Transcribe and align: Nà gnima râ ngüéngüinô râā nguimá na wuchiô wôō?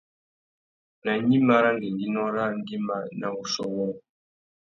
Nà 1.03 1.11
gnima 1.21 1.55
râ 1.63 1.69
ngüéngüinô 1.75 2.23
râā 2.35 2.49
nguimá 2.59 2.97
na 3.19 3.27
wuchiô 3.35 3.65
wôō? 3.75 3.91